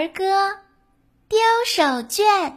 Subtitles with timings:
[0.00, 0.24] 儿歌
[1.28, 2.54] 丢手绢。